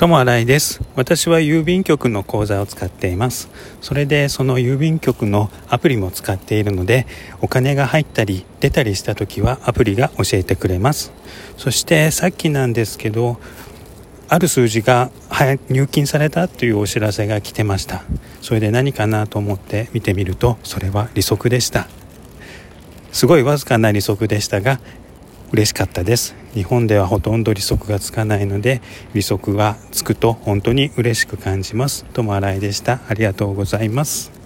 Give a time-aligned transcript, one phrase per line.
[0.00, 0.80] 友新井です。
[0.96, 3.50] 私は郵便局の口座を使っています。
[3.82, 7.06] それでその郵便局のアプリも使っているので
[7.42, 11.12] お金が入ったり出たりした時はアプリが教えてくれます。
[11.58, 13.38] そしてさっきなんですけど
[14.30, 15.10] ある数字が
[15.68, 18.02] 入金されたというお知らせが来てました。
[18.40, 21.88] それで何かなと思って見てみるとそれは利息でした。
[23.12, 24.80] すごいわずかな利息でしたが
[25.52, 26.39] 嬉しかったです。
[26.54, 28.80] 日本ではほとんど利息がつかないので
[29.14, 32.04] 利息がつくと本当に嬉しく感じます。
[32.06, 33.00] ともあらいでした。
[33.08, 34.39] ありがとうございます。